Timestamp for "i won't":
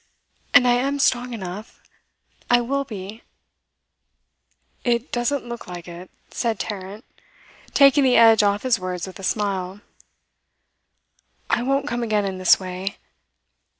11.51-11.87